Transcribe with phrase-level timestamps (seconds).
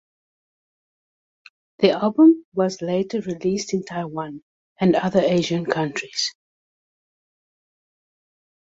[1.77, 4.41] The album was later released in Taiwan
[4.79, 6.33] and other Asian countries.